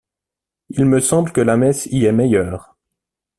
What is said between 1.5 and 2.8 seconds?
messe y est meilleure.